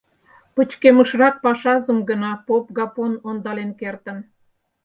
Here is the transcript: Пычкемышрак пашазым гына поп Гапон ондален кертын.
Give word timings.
Пычкемышрак 0.55 1.35
пашазым 1.43 1.99
гына 2.09 2.31
поп 2.47 2.65
Гапон 2.77 3.13
ондален 3.27 3.71
кертын. 3.79 4.17